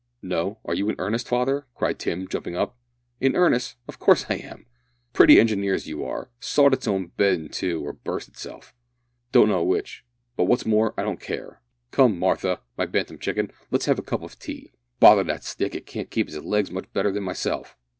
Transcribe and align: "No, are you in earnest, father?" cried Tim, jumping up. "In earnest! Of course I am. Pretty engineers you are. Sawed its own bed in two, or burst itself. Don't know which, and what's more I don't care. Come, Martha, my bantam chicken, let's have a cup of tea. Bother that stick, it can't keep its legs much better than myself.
"No, 0.23 0.57
are 0.65 0.73
you 0.73 0.89
in 0.89 0.95
earnest, 0.97 1.27
father?" 1.27 1.67
cried 1.75 1.99
Tim, 1.99 2.27
jumping 2.27 2.55
up. 2.55 2.75
"In 3.19 3.35
earnest! 3.35 3.75
Of 3.87 3.99
course 3.99 4.25
I 4.29 4.33
am. 4.37 4.65
Pretty 5.13 5.39
engineers 5.39 5.85
you 5.87 6.03
are. 6.03 6.31
Sawed 6.39 6.73
its 6.73 6.87
own 6.87 7.09
bed 7.17 7.35
in 7.35 7.49
two, 7.49 7.85
or 7.85 7.93
burst 7.93 8.27
itself. 8.27 8.73
Don't 9.31 9.47
know 9.47 9.63
which, 9.63 10.03
and 10.39 10.47
what's 10.47 10.65
more 10.65 10.95
I 10.97 11.03
don't 11.03 11.19
care. 11.19 11.61
Come, 11.91 12.17
Martha, 12.17 12.61
my 12.79 12.87
bantam 12.87 13.19
chicken, 13.19 13.51
let's 13.69 13.85
have 13.85 13.99
a 13.99 14.01
cup 14.01 14.23
of 14.23 14.39
tea. 14.39 14.71
Bother 14.99 15.23
that 15.25 15.43
stick, 15.43 15.75
it 15.75 15.85
can't 15.85 16.09
keep 16.09 16.27
its 16.29 16.37
legs 16.37 16.71
much 16.71 16.91
better 16.93 17.11
than 17.11 17.21
myself. 17.21 17.77